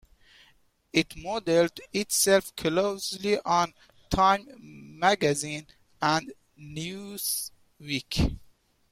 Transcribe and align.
It 0.93 1.15
modelled 1.15 1.79
itself 1.93 2.55
closely 2.55 3.37
on 3.41 3.71
"Time 4.09 4.47
Magazine" 4.99 5.67
and 6.01 6.33
"Newsweek". 6.59 8.35